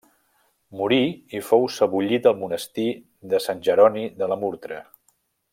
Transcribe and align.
Morí 0.79 0.97
i 1.39 1.41
fou 1.49 1.67
sebollit 1.75 2.31
al 2.31 2.37
monestir 2.41 2.89
de 3.35 3.45
Sant 3.49 3.65
Jeroni 3.69 4.11
de 4.23 4.31
la 4.33 4.43
Murtra. 4.47 4.85